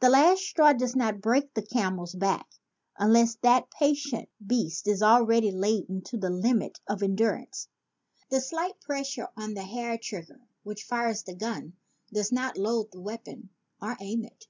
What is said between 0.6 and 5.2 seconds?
does not break the camel's back unless that patient beast is